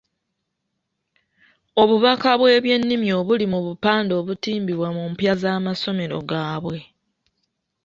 [1.81, 6.79] Obubaka bw’ebyennimi obuli mu bupande obutimbibwa mu mpya z’amasomero gaabwe.